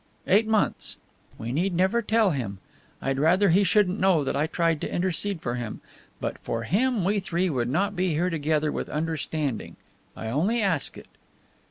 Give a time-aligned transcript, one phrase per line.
[0.25, 0.97] Eight months!
[1.37, 2.57] We need never tell him.
[3.03, 5.79] I'd rather he shouldn't know that I tried to intercede for him.
[6.19, 9.75] But for him we three would not be here together, with understanding.
[10.17, 11.07] I only ask it."